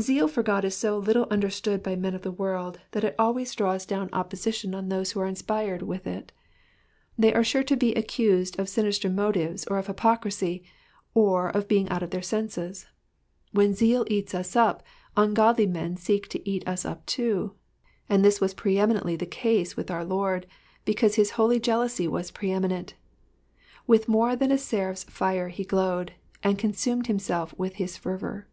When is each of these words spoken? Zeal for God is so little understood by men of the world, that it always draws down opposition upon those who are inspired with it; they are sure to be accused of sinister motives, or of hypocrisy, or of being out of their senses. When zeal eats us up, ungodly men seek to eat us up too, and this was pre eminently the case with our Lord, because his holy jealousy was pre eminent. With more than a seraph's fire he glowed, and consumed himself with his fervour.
Zeal 0.00 0.26
for 0.26 0.42
God 0.42 0.64
is 0.64 0.76
so 0.76 0.98
little 0.98 1.28
understood 1.30 1.80
by 1.80 1.94
men 1.94 2.12
of 2.12 2.22
the 2.22 2.32
world, 2.32 2.80
that 2.90 3.04
it 3.04 3.14
always 3.16 3.54
draws 3.54 3.86
down 3.86 4.08
opposition 4.12 4.74
upon 4.74 4.88
those 4.88 5.12
who 5.12 5.20
are 5.20 5.28
inspired 5.28 5.80
with 5.82 6.08
it; 6.08 6.32
they 7.16 7.32
are 7.32 7.44
sure 7.44 7.62
to 7.62 7.76
be 7.76 7.94
accused 7.94 8.58
of 8.58 8.68
sinister 8.68 9.08
motives, 9.08 9.64
or 9.68 9.78
of 9.78 9.86
hypocrisy, 9.86 10.64
or 11.14 11.50
of 11.50 11.68
being 11.68 11.88
out 11.88 12.02
of 12.02 12.10
their 12.10 12.20
senses. 12.20 12.88
When 13.52 13.72
zeal 13.72 14.04
eats 14.08 14.34
us 14.34 14.56
up, 14.56 14.82
ungodly 15.16 15.66
men 15.66 15.96
seek 15.96 16.26
to 16.30 16.50
eat 16.50 16.66
us 16.66 16.84
up 16.84 17.06
too, 17.06 17.54
and 18.08 18.24
this 18.24 18.40
was 18.40 18.54
pre 18.54 18.76
eminently 18.76 19.14
the 19.14 19.24
case 19.24 19.76
with 19.76 19.88
our 19.88 20.04
Lord, 20.04 20.48
because 20.84 21.14
his 21.14 21.30
holy 21.38 21.60
jealousy 21.60 22.08
was 22.08 22.32
pre 22.32 22.50
eminent. 22.50 22.94
With 23.86 24.08
more 24.08 24.34
than 24.34 24.50
a 24.50 24.58
seraph's 24.58 25.04
fire 25.04 25.48
he 25.48 25.62
glowed, 25.62 26.14
and 26.42 26.58
consumed 26.58 27.06
himself 27.06 27.56
with 27.56 27.76
his 27.76 27.96
fervour. 27.96 28.48